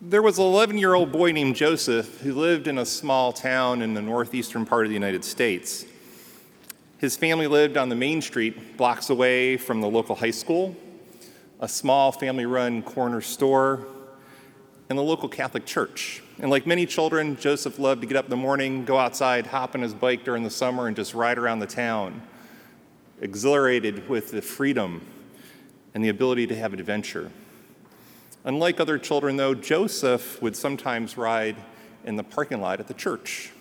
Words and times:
There 0.00 0.22
was 0.22 0.40
an 0.40 0.44
11 0.44 0.76
year 0.76 0.94
old 0.94 1.12
boy 1.12 1.30
named 1.30 1.54
Joseph 1.54 2.20
who 2.22 2.34
lived 2.34 2.66
in 2.66 2.78
a 2.78 2.84
small 2.84 3.32
town 3.32 3.80
in 3.80 3.94
the 3.94 4.02
northeastern 4.02 4.66
part 4.66 4.86
of 4.86 4.90
the 4.90 4.94
United 4.94 5.24
States. 5.24 5.84
His 6.98 7.16
family 7.16 7.46
lived 7.46 7.76
on 7.76 7.88
the 7.88 7.94
main 7.94 8.20
street, 8.20 8.76
blocks 8.76 9.08
away 9.08 9.56
from 9.56 9.80
the 9.80 9.86
local 9.86 10.16
high 10.16 10.32
school, 10.32 10.74
a 11.60 11.68
small 11.68 12.10
family 12.10 12.44
run 12.44 12.82
corner 12.82 13.20
store, 13.20 13.86
and 14.90 14.98
the 14.98 15.02
local 15.02 15.28
Catholic 15.28 15.64
church. 15.64 16.24
And 16.40 16.50
like 16.50 16.66
many 16.66 16.84
children, 16.84 17.36
Joseph 17.36 17.78
loved 17.78 18.00
to 18.00 18.08
get 18.08 18.16
up 18.16 18.24
in 18.24 18.30
the 18.30 18.36
morning, 18.36 18.84
go 18.84 18.98
outside, 18.98 19.46
hop 19.46 19.76
on 19.76 19.82
his 19.82 19.94
bike 19.94 20.24
during 20.24 20.42
the 20.42 20.50
summer, 20.50 20.88
and 20.88 20.96
just 20.96 21.14
ride 21.14 21.38
around 21.38 21.60
the 21.60 21.68
town, 21.68 22.20
exhilarated 23.20 24.08
with 24.08 24.32
the 24.32 24.42
freedom 24.42 25.02
and 25.94 26.04
the 26.04 26.08
ability 26.08 26.48
to 26.48 26.56
have 26.56 26.72
adventure. 26.72 27.30
Unlike 28.48 28.80
other 28.80 28.96
children, 28.96 29.36
though, 29.36 29.52
Joseph 29.54 30.40
would 30.40 30.56
sometimes 30.56 31.18
ride 31.18 31.56
in 32.06 32.16
the 32.16 32.22
parking 32.22 32.62
lot 32.62 32.80
at 32.80 32.88
the 32.88 32.94
church. 32.94 33.52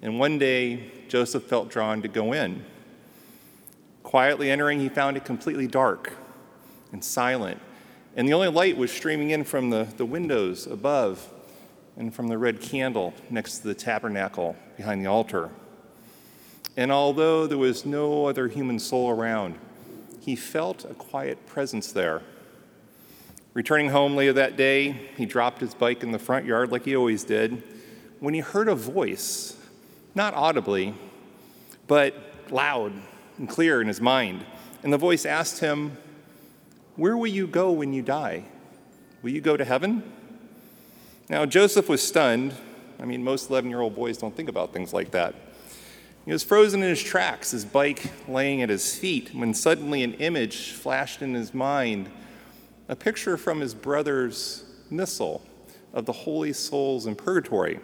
And 0.00 0.16
one 0.16 0.38
day, 0.38 0.92
Joseph 1.08 1.42
felt 1.42 1.70
drawn 1.70 2.02
to 2.02 2.08
go 2.08 2.32
in. 2.32 2.64
Quietly 4.04 4.48
entering, 4.48 4.78
he 4.78 4.88
found 4.88 5.16
it 5.16 5.24
completely 5.24 5.66
dark 5.66 6.12
and 6.92 7.02
silent. 7.02 7.60
And 8.14 8.28
the 8.28 8.34
only 8.34 8.46
light 8.46 8.76
was 8.76 8.92
streaming 8.92 9.30
in 9.30 9.42
from 9.42 9.70
the, 9.70 9.88
the 9.96 10.06
windows 10.06 10.68
above 10.68 11.28
and 11.96 12.14
from 12.14 12.28
the 12.28 12.38
red 12.38 12.60
candle 12.60 13.14
next 13.28 13.58
to 13.58 13.66
the 13.66 13.74
tabernacle 13.74 14.54
behind 14.76 15.04
the 15.04 15.10
altar. 15.10 15.50
And 16.76 16.92
although 16.92 17.48
there 17.48 17.58
was 17.58 17.84
no 17.84 18.26
other 18.26 18.46
human 18.46 18.78
soul 18.78 19.10
around, 19.10 19.58
he 20.20 20.36
felt 20.36 20.84
a 20.84 20.94
quiet 20.94 21.44
presence 21.48 21.90
there. 21.90 22.22
Returning 23.54 23.90
home 23.90 24.16
later 24.16 24.32
that 24.32 24.56
day, 24.56 24.92
he 25.16 25.26
dropped 25.26 25.60
his 25.60 25.74
bike 25.74 26.02
in 26.02 26.10
the 26.10 26.18
front 26.18 26.46
yard 26.46 26.72
like 26.72 26.86
he 26.86 26.96
always 26.96 27.22
did 27.22 27.62
when 28.18 28.32
he 28.32 28.40
heard 28.40 28.68
a 28.68 28.74
voice, 28.74 29.56
not 30.14 30.32
audibly, 30.32 30.94
but 31.86 32.14
loud 32.50 32.92
and 33.36 33.48
clear 33.48 33.82
in 33.82 33.88
his 33.88 34.00
mind. 34.00 34.46
And 34.82 34.92
the 34.92 34.98
voice 34.98 35.26
asked 35.26 35.60
him, 35.60 35.98
Where 36.96 37.16
will 37.16 37.26
you 37.26 37.46
go 37.46 37.72
when 37.72 37.92
you 37.92 38.00
die? 38.00 38.44
Will 39.22 39.30
you 39.30 39.40
go 39.40 39.56
to 39.56 39.64
heaven? 39.64 40.02
Now, 41.28 41.44
Joseph 41.44 41.88
was 41.88 42.02
stunned. 42.02 42.54
I 43.00 43.04
mean, 43.04 43.22
most 43.22 43.50
11 43.50 43.68
year 43.68 43.80
old 43.80 43.94
boys 43.94 44.16
don't 44.16 44.34
think 44.34 44.48
about 44.48 44.72
things 44.72 44.94
like 44.94 45.10
that. 45.10 45.34
He 46.24 46.32
was 46.32 46.42
frozen 46.42 46.82
in 46.82 46.88
his 46.88 47.02
tracks, 47.02 47.50
his 47.50 47.64
bike 47.64 48.12
laying 48.28 48.62
at 48.62 48.68
his 48.68 48.94
feet, 48.94 49.34
when 49.34 49.52
suddenly 49.52 50.04
an 50.04 50.14
image 50.14 50.70
flashed 50.70 51.20
in 51.20 51.34
his 51.34 51.52
mind 51.52 52.08
a 52.92 52.94
picture 52.94 53.38
from 53.38 53.58
his 53.58 53.74
brother's 53.74 54.64
missal 54.90 55.40
of 55.94 56.04
the 56.04 56.12
holy 56.12 56.52
souls 56.52 57.06
in 57.06 57.16
purgatory. 57.16 57.80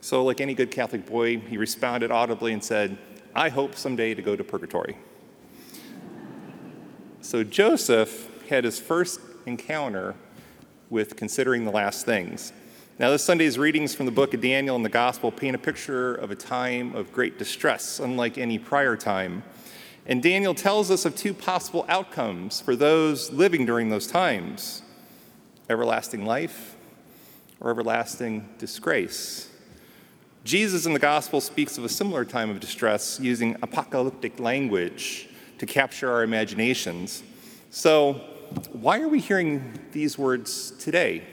So, 0.00 0.24
like 0.24 0.40
any 0.40 0.54
good 0.54 0.70
Catholic 0.70 1.04
boy, 1.04 1.40
he 1.40 1.58
responded 1.58 2.12
audibly 2.12 2.52
and 2.52 2.62
said, 2.62 2.96
I 3.34 3.48
hope 3.48 3.74
someday 3.74 4.14
to 4.14 4.22
go 4.22 4.36
to 4.36 4.44
purgatory. 4.44 4.98
so, 7.22 7.42
Joseph 7.42 8.30
had 8.48 8.62
his 8.62 8.78
first 8.78 9.18
encounter 9.46 10.14
with 10.90 11.16
considering 11.16 11.64
the 11.64 11.72
last 11.72 12.06
things. 12.06 12.52
Now, 13.00 13.10
this 13.10 13.24
Sunday's 13.24 13.58
readings 13.58 13.96
from 13.96 14.06
the 14.06 14.12
book 14.12 14.32
of 14.32 14.40
Daniel 14.40 14.76
and 14.76 14.84
the 14.84 14.90
Gospel 14.90 15.32
paint 15.32 15.56
a 15.56 15.58
picture 15.58 16.14
of 16.14 16.30
a 16.30 16.36
time 16.36 16.94
of 16.94 17.12
great 17.12 17.36
distress, 17.36 17.98
unlike 17.98 18.38
any 18.38 18.60
prior 18.60 18.96
time. 18.96 19.42
And 20.08 20.22
Daniel 20.22 20.54
tells 20.54 20.90
us 20.90 21.04
of 21.04 21.16
two 21.16 21.34
possible 21.34 21.84
outcomes 21.88 22.60
for 22.60 22.76
those 22.76 23.32
living 23.32 23.66
during 23.66 23.88
those 23.88 24.06
times 24.06 24.82
everlasting 25.68 26.24
life 26.24 26.76
or 27.60 27.70
everlasting 27.70 28.48
disgrace. 28.58 29.50
Jesus 30.44 30.86
in 30.86 30.92
the 30.92 31.00
Gospel 31.00 31.40
speaks 31.40 31.76
of 31.76 31.84
a 31.84 31.88
similar 31.88 32.24
time 32.24 32.50
of 32.50 32.60
distress 32.60 33.18
using 33.18 33.56
apocalyptic 33.62 34.38
language 34.38 35.28
to 35.58 35.66
capture 35.66 36.08
our 36.08 36.22
imaginations. 36.22 37.24
So, 37.70 38.20
why 38.70 39.00
are 39.00 39.08
we 39.08 39.18
hearing 39.18 39.76
these 39.90 40.16
words 40.16 40.70
today? 40.78 41.24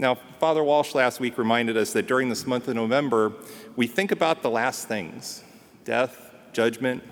Now, 0.00 0.16
Father 0.40 0.64
Walsh 0.64 0.96
last 0.96 1.20
week 1.20 1.38
reminded 1.38 1.76
us 1.76 1.92
that 1.92 2.08
during 2.08 2.28
this 2.28 2.44
month 2.44 2.66
of 2.66 2.74
November, 2.74 3.32
we 3.76 3.86
think 3.86 4.10
about 4.10 4.42
the 4.42 4.50
last 4.50 4.88
things 4.88 5.44
death, 5.84 6.32
judgment, 6.52 7.04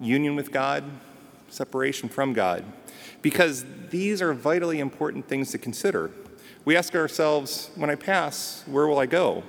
union 0.00 0.34
with 0.34 0.50
God, 0.50 0.84
separation 1.48 2.08
from 2.08 2.32
God, 2.32 2.64
because 3.22 3.64
these 3.90 4.22
are 4.22 4.32
vitally 4.32 4.80
important 4.80 5.28
things 5.28 5.50
to 5.50 5.58
consider. 5.58 6.10
We 6.64 6.76
ask 6.76 6.94
ourselves, 6.94 7.70
when 7.74 7.90
I 7.90 7.94
pass, 7.94 8.64
where 8.66 8.86
will 8.86 8.98
I 8.98 9.06
go? 9.06 9.42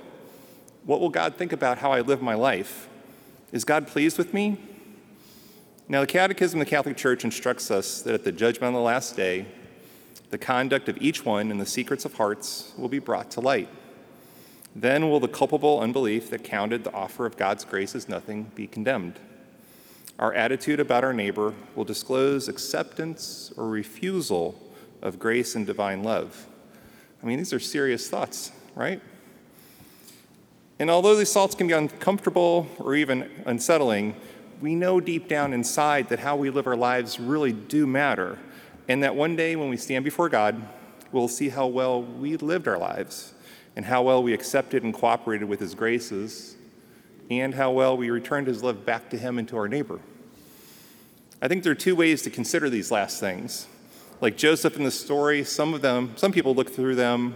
What 0.84 1.00
will 1.00 1.10
God 1.10 1.36
think 1.36 1.52
about 1.52 1.78
how 1.78 1.92
I 1.92 2.00
live 2.00 2.20
my 2.22 2.34
life? 2.34 2.88
Is 3.52 3.64
God 3.64 3.86
pleased 3.86 4.18
with 4.18 4.34
me? 4.34 4.58
Now, 5.88 6.00
the 6.00 6.06
Catechism 6.06 6.60
of 6.60 6.66
the 6.66 6.70
Catholic 6.70 6.96
Church 6.96 7.24
instructs 7.24 7.70
us 7.70 8.02
that 8.02 8.14
at 8.14 8.24
the 8.24 8.32
judgment 8.32 8.68
on 8.68 8.72
the 8.74 8.80
last 8.80 9.14
day, 9.14 9.46
the 10.30 10.38
conduct 10.38 10.88
of 10.88 10.96
each 11.00 11.24
one 11.24 11.50
and 11.50 11.60
the 11.60 11.66
secrets 11.66 12.04
of 12.04 12.14
hearts 12.14 12.72
will 12.78 12.88
be 12.88 12.98
brought 12.98 13.30
to 13.32 13.40
light. 13.40 13.68
Then 14.74 15.10
will 15.10 15.20
the 15.20 15.28
culpable 15.28 15.80
unbelief 15.80 16.30
that 16.30 16.44
counted 16.44 16.82
the 16.82 16.92
offer 16.92 17.26
of 17.26 17.36
God's 17.36 17.64
grace 17.64 17.94
as 17.94 18.08
nothing 18.08 18.50
be 18.54 18.66
condemned. 18.66 19.20
Our 20.22 20.32
attitude 20.34 20.78
about 20.78 21.02
our 21.02 21.12
neighbor 21.12 21.52
will 21.74 21.82
disclose 21.82 22.46
acceptance 22.46 23.52
or 23.56 23.66
refusal 23.66 24.54
of 25.02 25.18
grace 25.18 25.56
and 25.56 25.66
divine 25.66 26.04
love. 26.04 26.46
I 27.20 27.26
mean, 27.26 27.38
these 27.38 27.52
are 27.52 27.58
serious 27.58 28.08
thoughts, 28.08 28.52
right? 28.76 29.02
And 30.78 30.90
although 30.90 31.16
these 31.16 31.32
thoughts 31.32 31.56
can 31.56 31.66
be 31.66 31.72
uncomfortable 31.72 32.68
or 32.78 32.94
even 32.94 33.28
unsettling, 33.46 34.14
we 34.60 34.76
know 34.76 35.00
deep 35.00 35.26
down 35.26 35.52
inside 35.52 36.08
that 36.10 36.20
how 36.20 36.36
we 36.36 36.50
live 36.50 36.68
our 36.68 36.76
lives 36.76 37.18
really 37.18 37.50
do 37.50 37.84
matter 37.84 38.38
and 38.86 39.02
that 39.02 39.16
one 39.16 39.34
day 39.34 39.56
when 39.56 39.70
we 39.70 39.76
stand 39.76 40.04
before 40.04 40.28
God, 40.28 40.68
we'll 41.10 41.26
see 41.26 41.48
how 41.48 41.66
well 41.66 42.00
we 42.00 42.36
lived 42.36 42.68
our 42.68 42.78
lives 42.78 43.34
and 43.74 43.84
how 43.84 44.04
well 44.04 44.22
we 44.22 44.32
accepted 44.34 44.84
and 44.84 44.94
cooperated 44.94 45.48
with 45.48 45.58
His 45.58 45.74
graces 45.74 46.54
and 47.28 47.56
how 47.56 47.72
well 47.72 47.96
we 47.96 48.08
returned 48.08 48.46
His 48.46 48.62
love 48.62 48.86
back 48.86 49.10
to 49.10 49.18
Him 49.18 49.40
and 49.40 49.48
to 49.48 49.56
our 49.56 49.66
neighbor. 49.66 49.98
I 51.42 51.48
think 51.48 51.64
there 51.64 51.72
are 51.72 51.74
two 51.74 51.96
ways 51.96 52.22
to 52.22 52.30
consider 52.30 52.70
these 52.70 52.90
last 52.90 53.18
things. 53.18 53.66
Like 54.20 54.36
Joseph 54.36 54.76
in 54.76 54.84
the 54.84 54.90
story, 54.92 55.42
some 55.42 55.74
of 55.74 55.82
them, 55.82 56.12
some 56.16 56.30
people 56.30 56.54
look 56.54 56.70
through 56.70 56.94
them 56.94 57.34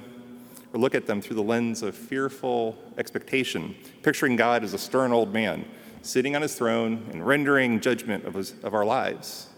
or 0.73 0.79
look 0.79 0.95
at 0.95 1.07
them 1.07 1.21
through 1.21 1.37
the 1.37 1.43
lens 1.43 1.83
of 1.83 1.97
fearful 1.97 2.79
expectation, 2.97 3.75
picturing 4.03 4.37
God 4.37 4.63
as 4.63 4.73
a 4.73 4.79
stern 4.79 5.13
old 5.13 5.35
man 5.35 5.65
sitting 6.03 6.37
on 6.37 6.43
his 6.43 6.55
throne 6.55 7.05
and 7.11 7.27
rendering 7.27 7.81
judgment 7.81 8.25
of, 8.25 8.35
his, 8.35 8.55
of 8.63 8.75
our 8.75 8.85
lives. 8.85 9.49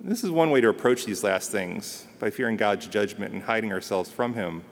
This 0.00 0.22
is 0.22 0.30
one 0.30 0.50
way 0.50 0.60
to 0.60 0.68
approach 0.68 1.04
these 1.04 1.24
last 1.24 1.50
things 1.50 2.06
by 2.20 2.30
fearing 2.30 2.56
God's 2.56 2.86
judgment 2.86 3.34
and 3.34 3.42
hiding 3.42 3.72
ourselves 3.72 4.10
from 4.10 4.34
Him. 4.34 4.62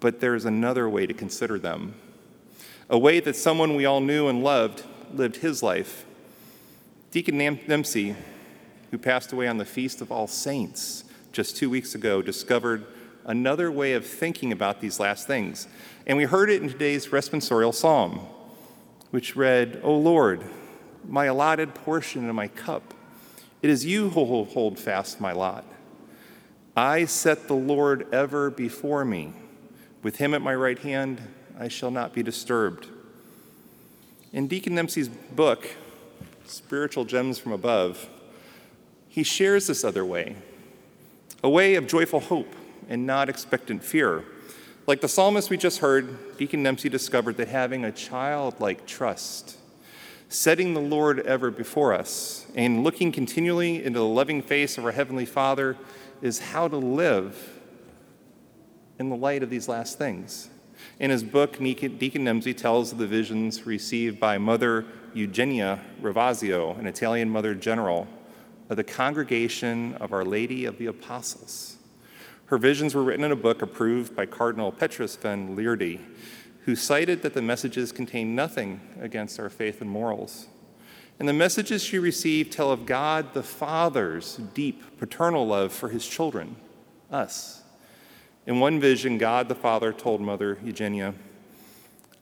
But 0.00 0.20
there's 0.20 0.44
another 0.44 0.88
way 0.88 1.06
to 1.06 1.14
consider 1.14 1.58
them 1.58 1.94
a 2.90 2.98
way 2.98 3.20
that 3.20 3.36
someone 3.36 3.76
we 3.76 3.84
all 3.84 4.00
knew 4.00 4.28
and 4.28 4.42
loved 4.42 4.82
lived 5.12 5.36
his 5.36 5.62
life. 5.62 6.06
Deacon 7.10 7.38
Dempsey, 7.38 8.14
who 8.90 8.98
passed 8.98 9.32
away 9.32 9.48
on 9.48 9.56
the 9.56 9.64
Feast 9.64 10.02
of 10.02 10.12
All 10.12 10.26
Saints 10.26 11.04
just 11.32 11.56
two 11.56 11.70
weeks 11.70 11.94
ago, 11.94 12.20
discovered 12.20 12.84
another 13.24 13.72
way 13.72 13.94
of 13.94 14.04
thinking 14.04 14.52
about 14.52 14.82
these 14.82 15.00
last 15.00 15.26
things. 15.26 15.68
And 16.06 16.18
we 16.18 16.24
heard 16.24 16.50
it 16.50 16.60
in 16.60 16.68
today's 16.68 17.08
responsorial 17.08 17.72
psalm, 17.72 18.20
which 19.10 19.36
read, 19.36 19.80
O 19.82 19.96
Lord, 19.96 20.44
my 21.06 21.24
allotted 21.24 21.74
portion 21.74 22.26
and 22.26 22.34
my 22.34 22.48
cup. 22.48 22.92
It 23.62 23.70
is 23.70 23.86
you 23.86 24.10
who 24.10 24.44
hold 24.44 24.78
fast 24.78 25.18
my 25.18 25.32
lot. 25.32 25.64
I 26.76 27.06
set 27.06 27.48
the 27.48 27.54
Lord 27.54 28.06
ever 28.12 28.50
before 28.50 29.06
me. 29.06 29.32
With 30.02 30.16
him 30.16 30.34
at 30.34 30.42
my 30.42 30.54
right 30.54 30.78
hand, 30.78 31.22
I 31.58 31.68
shall 31.68 31.90
not 31.90 32.12
be 32.12 32.22
disturbed. 32.22 32.86
In 34.30 34.46
Deacon 34.46 34.74
Dempsey's 34.74 35.08
book, 35.08 35.70
Spiritual 36.50 37.04
Gems 37.04 37.38
from 37.38 37.52
Above, 37.52 38.08
he 39.08 39.22
shares 39.22 39.66
this 39.66 39.84
other 39.84 40.04
way 40.04 40.36
a 41.42 41.48
way 41.48 41.76
of 41.76 41.86
joyful 41.86 42.18
hope 42.20 42.52
and 42.88 43.06
not 43.06 43.28
expectant 43.28 43.84
fear. 43.84 44.24
Like 44.86 45.00
the 45.00 45.08
psalmist 45.08 45.50
we 45.50 45.56
just 45.56 45.78
heard, 45.78 46.36
Deacon 46.36 46.62
Dempsey 46.62 46.88
discovered 46.88 47.36
that 47.36 47.48
having 47.48 47.84
a 47.84 47.92
childlike 47.92 48.86
trust 48.86 49.56
setting 50.28 50.74
the 50.74 50.80
Lord 50.80 51.20
ever 51.20 51.50
before 51.50 51.94
us 51.94 52.46
and 52.54 52.84
looking 52.84 53.12
continually 53.12 53.82
into 53.82 53.98
the 53.98 54.04
loving 54.04 54.42
face 54.42 54.76
of 54.76 54.84
our 54.84 54.92
Heavenly 54.92 55.24
Father 55.24 55.76
is 56.20 56.38
how 56.38 56.68
to 56.68 56.76
live 56.76 57.60
in 58.98 59.08
the 59.08 59.16
light 59.16 59.42
of 59.42 59.50
these 59.50 59.68
last 59.68 59.96
things. 59.96 60.50
In 60.98 61.10
his 61.10 61.22
book, 61.22 61.58
Deacon 61.58 62.24
Dempsey 62.24 62.52
tells 62.52 62.92
of 62.92 62.98
the 62.98 63.06
visions 63.06 63.66
received 63.66 64.20
by 64.20 64.36
Mother 64.36 64.84
Eugenia 65.18 65.80
Ravasio, 66.00 66.78
an 66.78 66.86
Italian 66.86 67.28
Mother 67.28 67.52
General 67.52 68.06
of 68.68 68.76
the 68.76 68.84
Congregation 68.84 69.94
of 69.94 70.12
Our 70.12 70.24
Lady 70.24 70.64
of 70.64 70.78
the 70.78 70.86
Apostles. 70.86 71.76
Her 72.46 72.56
visions 72.56 72.94
were 72.94 73.02
written 73.02 73.24
in 73.24 73.32
a 73.32 73.36
book 73.36 73.60
approved 73.60 74.14
by 74.14 74.26
Cardinal 74.26 74.70
Petrus 74.70 75.16
van 75.16 75.56
Lierde, 75.56 75.98
who 76.66 76.76
cited 76.76 77.22
that 77.22 77.34
the 77.34 77.42
messages 77.42 77.90
contain 77.90 78.36
nothing 78.36 78.80
against 79.00 79.40
our 79.40 79.50
faith 79.50 79.80
and 79.80 79.90
morals. 79.90 80.46
And 81.18 81.28
the 81.28 81.32
messages 81.32 81.82
she 81.82 81.98
received 81.98 82.52
tell 82.52 82.70
of 82.70 82.86
God 82.86 83.34
the 83.34 83.42
Father's 83.42 84.36
deep 84.54 84.98
paternal 84.98 85.48
love 85.48 85.72
for 85.72 85.88
his 85.88 86.06
children, 86.06 86.54
us. 87.10 87.62
In 88.46 88.60
one 88.60 88.78
vision, 88.78 89.18
God 89.18 89.48
the 89.48 89.56
Father 89.56 89.92
told 89.92 90.20
Mother 90.20 90.58
Eugenia, 90.62 91.14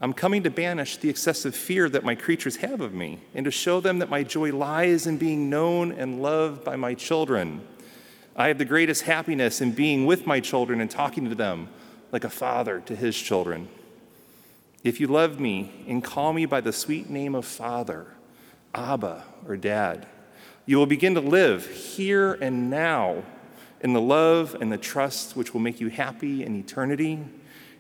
I'm 0.00 0.12
coming 0.12 0.42
to 0.42 0.50
banish 0.50 0.98
the 0.98 1.08
excessive 1.08 1.54
fear 1.54 1.88
that 1.88 2.04
my 2.04 2.14
creatures 2.14 2.56
have 2.56 2.82
of 2.82 2.92
me 2.92 3.20
and 3.34 3.44
to 3.44 3.50
show 3.50 3.80
them 3.80 3.98
that 4.00 4.10
my 4.10 4.22
joy 4.22 4.52
lies 4.54 5.06
in 5.06 5.16
being 5.16 5.48
known 5.48 5.90
and 5.90 6.20
loved 6.20 6.64
by 6.64 6.76
my 6.76 6.92
children. 6.92 7.66
I 8.34 8.48
have 8.48 8.58
the 8.58 8.66
greatest 8.66 9.02
happiness 9.02 9.62
in 9.62 9.72
being 9.72 10.04
with 10.04 10.26
my 10.26 10.40
children 10.40 10.82
and 10.82 10.90
talking 10.90 11.28
to 11.30 11.34
them 11.34 11.68
like 12.12 12.24
a 12.24 12.30
father 12.30 12.80
to 12.80 12.94
his 12.94 13.16
children. 13.16 13.68
If 14.84 15.00
you 15.00 15.06
love 15.06 15.40
me 15.40 15.72
and 15.88 16.04
call 16.04 16.34
me 16.34 16.44
by 16.44 16.60
the 16.60 16.72
sweet 16.72 17.08
name 17.08 17.34
of 17.34 17.46
Father, 17.46 18.06
Abba, 18.74 19.24
or 19.48 19.56
Dad, 19.56 20.06
you 20.66 20.76
will 20.76 20.86
begin 20.86 21.14
to 21.14 21.20
live 21.20 21.66
here 21.66 22.34
and 22.34 22.68
now 22.68 23.22
in 23.80 23.94
the 23.94 24.00
love 24.00 24.54
and 24.60 24.70
the 24.70 24.76
trust 24.76 25.36
which 25.36 25.54
will 25.54 25.60
make 25.60 25.80
you 25.80 25.88
happy 25.88 26.44
in 26.44 26.54
eternity, 26.54 27.24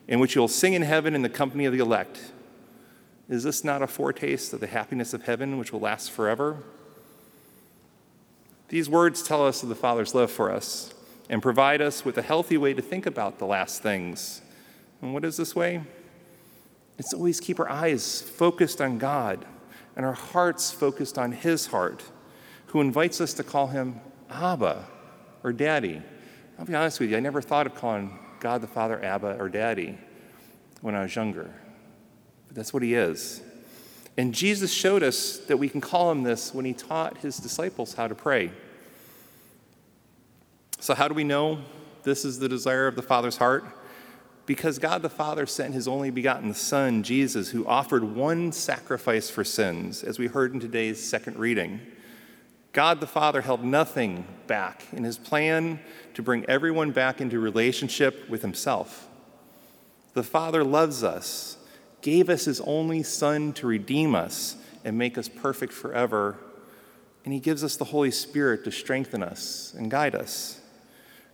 in 0.08 0.20
which 0.20 0.34
you'll 0.34 0.48
sing 0.48 0.74
in 0.74 0.82
heaven 0.82 1.14
in 1.14 1.22
the 1.22 1.28
company 1.28 1.64
of 1.64 1.72
the 1.72 1.78
elect. 1.78 2.32
Is 3.28 3.42
this 3.42 3.64
not 3.64 3.82
a 3.82 3.86
foretaste 3.86 4.52
of 4.52 4.60
the 4.60 4.68
happiness 4.68 5.12
of 5.12 5.24
heaven 5.24 5.58
which 5.58 5.72
will 5.72 5.80
last 5.80 6.10
forever? 6.10 6.62
These 8.68 8.88
words 8.88 9.22
tell 9.22 9.46
us 9.46 9.62
of 9.62 9.68
the 9.68 9.74
Father's 9.74 10.14
love 10.14 10.30
for 10.30 10.50
us 10.50 10.92
and 11.28 11.42
provide 11.42 11.80
us 11.80 12.04
with 12.04 12.18
a 12.18 12.22
healthy 12.22 12.56
way 12.56 12.72
to 12.74 12.82
think 12.82 13.06
about 13.06 13.38
the 13.38 13.46
last 13.46 13.82
things. 13.82 14.42
And 15.02 15.12
what 15.12 15.24
is 15.24 15.36
this 15.36 15.56
way? 15.56 15.82
It's 16.98 17.12
always 17.12 17.40
keep 17.40 17.58
our 17.60 17.68
eyes 17.68 18.22
focused 18.22 18.80
on 18.80 18.98
God 18.98 19.44
and 19.96 20.04
our 20.04 20.12
hearts 20.12 20.70
focused 20.70 21.18
on 21.18 21.32
His 21.32 21.66
heart, 21.66 22.04
who 22.66 22.80
invites 22.80 23.20
us 23.20 23.32
to 23.34 23.42
call 23.42 23.68
Him 23.68 24.00
Abba 24.30 24.84
or 25.42 25.52
Daddy. 25.52 26.02
I'll 26.58 26.64
be 26.64 26.74
honest 26.74 27.00
with 27.00 27.10
you, 27.10 27.16
I 27.16 27.20
never 27.20 27.42
thought 27.42 27.66
of 27.66 27.74
calling 27.74 28.18
God 28.40 28.60
the 28.60 28.66
Father 28.66 29.02
Abba 29.04 29.38
or 29.38 29.48
Daddy 29.48 29.98
when 30.80 30.94
I 30.94 31.02
was 31.02 31.14
younger. 31.14 31.50
But 32.46 32.56
that's 32.56 32.72
what 32.72 32.82
He 32.82 32.94
is. 32.94 33.42
And 34.16 34.34
Jesus 34.34 34.72
showed 34.72 35.02
us 35.02 35.38
that 35.46 35.58
we 35.58 35.68
can 35.68 35.80
call 35.80 36.10
him 36.10 36.22
this 36.22 36.54
when 36.54 36.64
he 36.64 36.72
taught 36.72 37.18
his 37.18 37.36
disciples 37.36 37.94
how 37.94 38.08
to 38.08 38.14
pray. 38.14 38.50
So, 40.80 40.94
how 40.94 41.08
do 41.08 41.14
we 41.14 41.24
know 41.24 41.58
this 42.02 42.24
is 42.24 42.38
the 42.38 42.48
desire 42.48 42.86
of 42.86 42.96
the 42.96 43.02
Father's 43.02 43.36
heart? 43.36 43.64
Because 44.46 44.78
God 44.78 45.02
the 45.02 45.10
Father 45.10 45.44
sent 45.44 45.74
his 45.74 45.88
only 45.88 46.10
begotten 46.10 46.54
Son, 46.54 47.02
Jesus, 47.02 47.50
who 47.50 47.66
offered 47.66 48.04
one 48.04 48.52
sacrifice 48.52 49.28
for 49.28 49.42
sins, 49.42 50.04
as 50.04 50.18
we 50.18 50.28
heard 50.28 50.54
in 50.54 50.60
today's 50.60 51.02
second 51.02 51.36
reading. 51.36 51.80
God 52.76 53.00
the 53.00 53.06
Father 53.06 53.40
held 53.40 53.64
nothing 53.64 54.26
back 54.46 54.84
in 54.92 55.02
his 55.02 55.16
plan 55.16 55.80
to 56.12 56.20
bring 56.20 56.44
everyone 56.44 56.90
back 56.90 57.22
into 57.22 57.40
relationship 57.40 58.28
with 58.28 58.42
himself. 58.42 59.08
The 60.12 60.22
Father 60.22 60.62
loves 60.62 61.02
us 61.02 61.56
gave 62.02 62.28
us 62.28 62.44
his 62.44 62.60
only 62.60 63.02
Son 63.02 63.54
to 63.54 63.66
redeem 63.66 64.14
us 64.14 64.56
and 64.84 64.98
make 64.98 65.16
us 65.16 65.26
perfect 65.26 65.72
forever. 65.72 66.36
And 67.24 67.32
he 67.32 67.40
gives 67.40 67.64
us 67.64 67.76
the 67.76 67.86
Holy 67.86 68.10
Spirit 68.10 68.62
to 68.64 68.70
strengthen 68.70 69.22
us 69.22 69.74
and 69.74 69.90
guide 69.90 70.14
us. 70.14 70.60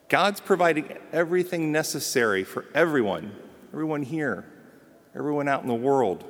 God's 0.09 0.39
providing 0.39 0.97
everything 1.13 1.73
necessary 1.73 2.45
for 2.45 2.67
everyone, 2.73 3.35
everyone 3.73 4.05
here, 4.05 4.47
everyone 5.13 5.49
out 5.49 5.63
in 5.63 5.69
the 5.69 5.75
world, 5.75 6.23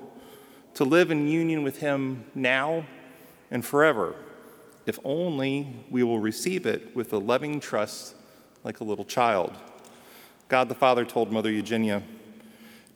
to 0.73 0.85
live 0.85 1.11
in 1.11 1.29
union 1.29 1.62
with 1.62 1.81
him 1.81 2.25
now 2.35 2.87
and 3.50 3.62
forever, 3.62 4.17
if 4.87 4.99
only 5.05 5.84
we 5.90 6.02
will 6.02 6.19
receive 6.19 6.67
it 6.67 6.94
with 6.94 7.12
a 7.12 7.19
loving 7.19 7.61
trust 7.61 8.14
like 8.64 8.81
a 8.81 8.84
little 8.84 9.05
child. 9.05 9.52
God 10.49 10.69
the 10.69 10.75
Father 10.75 11.05
told 11.05 11.32
Mother 11.32 11.50
Eugenia, 11.50 12.02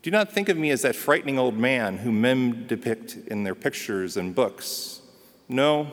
do 0.02 0.10
not 0.10 0.30
think 0.30 0.48
of 0.48 0.56
me 0.56 0.70
as 0.70 0.82
that 0.82 0.94
frightening 0.94 1.38
old 1.38 1.56
man 1.56 1.98
whom 1.98 2.20
men 2.20 2.66
depict 2.66 3.16
in 3.26 3.44
their 3.44 3.54
pictures 3.54 4.16
and 4.16 4.34
books. 4.34 5.00
No, 5.48 5.90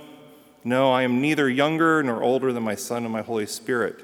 no, 0.64 0.92
I 0.92 1.04
am 1.04 1.20
neither 1.20 1.50
younger 1.50 2.04
nor 2.04 2.22
older 2.22 2.54
than 2.54 2.64
my 2.64 2.76
Son 2.76 3.04
and 3.04 3.12
my 3.12 3.22
Holy 3.22 3.46
Spirit. 3.46 4.04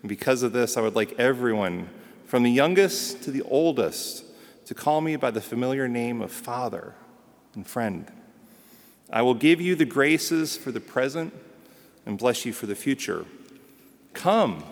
And 0.00 0.08
because 0.08 0.42
of 0.42 0.52
this, 0.52 0.76
I 0.76 0.80
would 0.80 0.96
like 0.96 1.18
everyone, 1.18 1.88
from 2.24 2.42
the 2.42 2.50
youngest 2.50 3.22
to 3.24 3.30
the 3.30 3.42
oldest, 3.42 4.24
to 4.66 4.74
call 4.74 5.00
me 5.00 5.16
by 5.16 5.30
the 5.30 5.40
familiar 5.40 5.86
name 5.86 6.22
of 6.22 6.32
Father 6.32 6.94
and 7.54 7.66
friend. 7.66 8.10
I 9.12 9.20
will 9.20 9.34
give 9.34 9.60
you 9.60 9.74
the 9.74 9.84
graces 9.84 10.56
for 10.56 10.72
the 10.72 10.80
present 10.80 11.34
and 12.06 12.16
bless 12.16 12.46
you 12.46 12.52
for 12.54 12.64
the 12.64 12.74
future. 12.74 13.26
Come, 14.14 14.64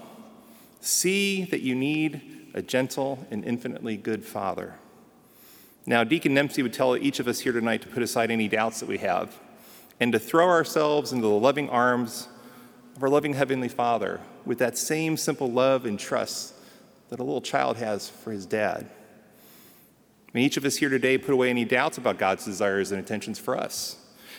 see 0.81 1.45
that 1.45 1.61
you 1.61 1.75
need 1.75 2.49
a 2.55 2.63
gentle 2.63 3.27
and 3.31 3.45
infinitely 3.45 3.99
good 3.99 4.25
Father. 4.25 4.75
Now, 5.85 6.05
Deacon 6.05 6.35
Dempsey 6.35 6.63
would 6.63 6.73
tell 6.73 6.97
each 6.97 7.21
of 7.21 7.29
us 7.29 7.41
here 7.41 7.53
tonight 7.53 7.83
to 7.83 7.89
put 7.89 8.03
aside 8.03 8.31
any 8.31 8.49
doubts 8.49 8.81
that 8.81 8.89
we 8.89 8.99
have 8.99 9.37
and 10.01 10.11
to 10.13 10.19
throw 10.19 10.49
ourselves 10.49 11.13
into 11.13 11.27
the 11.27 11.35
loving 11.35 11.69
arms 11.69 12.29
of 12.97 13.03
our 13.03 13.11
loving 13.11 13.35
Heavenly 13.35 13.69
Father 13.69 14.21
with 14.47 14.59
that 14.59 14.79
same 14.79 15.19
simple 15.19 15.51
love 15.51 15.85
and 15.85 15.99
trust 15.99 16.55
that 17.11 17.21
a 17.21 17.23
little 17.23 17.43
child 17.43 17.77
has 17.77 18.09
for 18.09 18.33
his 18.33 18.47
dad. 18.47 18.89
May 20.33 20.45
each 20.45 20.57
of 20.57 20.65
us 20.65 20.77
here 20.77 20.89
today 20.89 21.19
put 21.19 21.33
away 21.33 21.51
any 21.51 21.65
doubts 21.65 21.99
about 21.99 22.19
God's 22.19 22.45
desires 22.45 22.91
and 22.91 22.99
intentions 22.99 23.39
for 23.39 23.57
us 23.57 23.97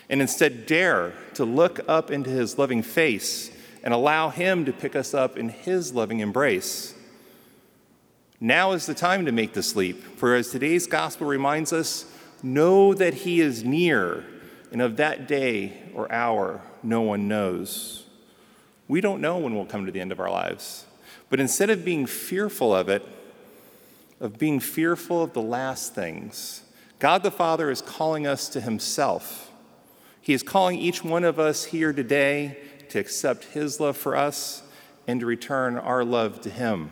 and 0.09 0.21
instead 0.21 0.65
dare 0.65 1.13
to 1.36 1.45
look 1.45 1.80
up 1.88 2.12
into 2.12 2.30
his 2.30 2.57
loving 2.57 2.83
face 2.83 3.51
and 3.83 3.94
allow 3.94 4.30
him 4.30 4.65
to 4.65 4.74
pick 4.74 4.95
us 4.95 5.13
up 5.13 5.38
in 5.38 5.50
his 5.50 5.94
loving 5.94 6.19
embrace. 6.19 6.94
Now 8.39 8.71
is 8.71 8.86
the 8.86 8.94
time 8.94 9.25
to 9.25 9.31
make 9.31 9.53
this 9.53 9.75
leap, 9.75 10.03
for 10.18 10.36
as 10.36 10.50
today's 10.50 10.88
gospel 10.88 11.27
reminds 11.27 11.71
us, 11.71 12.06
know 12.42 12.94
that 12.94 13.13
he 13.13 13.39
is 13.39 13.63
near, 13.63 14.25
and 14.71 14.81
of 14.81 14.98
that 14.98 15.27
day 15.27 15.74
or 15.94 16.12
hour 16.12 16.62
no 16.81 17.01
one 17.01 17.27
knows. 17.27 18.06
We 18.88 19.00
don't 19.00 19.21
know 19.21 19.38
when 19.38 19.53
we'll 19.53 19.65
come 19.65 19.86
to 19.86 19.92
the 19.92 20.01
end 20.01 20.12
of 20.12 20.19
our 20.19 20.31
lives, 20.31 20.86
but 21.30 21.39
instead 21.39 21.69
of 21.69 21.86
being 21.86 22.05
fearful 22.08 22.75
of 22.75 22.89
it, 22.89 23.08
of 24.20 24.38
being 24.38 24.60
fearful 24.60 25.24
of 25.24 25.34
the 25.34 25.41
last 25.41 25.93
things, 25.93 26.63
God 27.00 27.24
the 27.24 27.31
Father 27.31 27.70
is 27.70 27.81
calling 27.81 28.25
us 28.25 28.50
to 28.50 28.62
himself. 28.62 29.50
He 30.22 30.34
is 30.34 30.44
calling 30.44 30.78
each 30.78 31.04
one 31.04 31.24
of 31.24 31.40
us 31.40 31.66
here 31.66 31.92
today 31.92 32.58
to 32.90 33.00
accept 33.00 33.46
his 33.46 33.80
love 33.80 33.98
for 33.98 34.16
us 34.16 34.62
and 35.08 35.20
to 35.20 35.25
return 35.25 35.78
our 35.78 36.04
love 36.04 36.42
to 36.42 36.50
him 36.50 36.92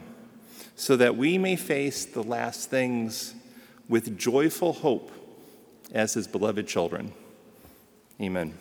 so 0.76 0.96
that 0.96 1.16
we 1.16 1.38
may 1.38 1.56
face 1.56 2.06
the 2.06 2.24
last 2.24 2.70
things 2.70 3.36
with 3.88 4.18
joyful 4.18 4.74
hope 4.74 5.12
as 5.92 6.14
his 6.14 6.28
beloved 6.28 6.68
children. 6.68 7.12
Amen. 8.22 8.54